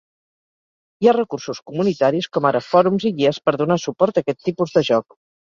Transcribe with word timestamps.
Hi 1.03 1.09
ha 1.11 1.13
recursos 1.17 1.59
comunitaris 1.71 2.29
com 2.39 2.47
ara 2.53 2.63
fòrums 2.69 3.07
i 3.11 3.13
guies 3.21 3.41
per 3.45 3.55
donar 3.63 3.79
suport 3.85 4.19
a 4.19 4.27
aquest 4.27 4.43
tipus 4.51 4.77
de 4.81 4.87
joc. 4.91 5.19